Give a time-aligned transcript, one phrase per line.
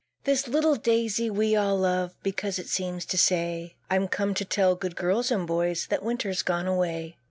[0.23, 4.73] This little Daisy we all love, Because it seems to say, "I'm come to tell
[4.73, 7.17] good girls and boys, That Winter's gone away."